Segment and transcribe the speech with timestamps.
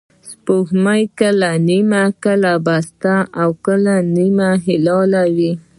[0.29, 4.27] سپوږمۍ کله نیمه، کله پوره، او کله نری
[4.65, 5.51] هلال وي